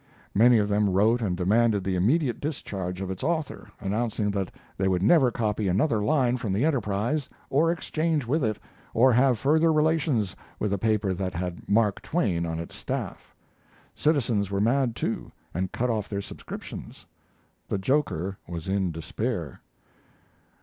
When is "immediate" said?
1.95-2.41